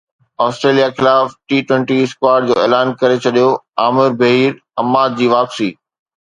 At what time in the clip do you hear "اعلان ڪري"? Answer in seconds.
2.63-3.17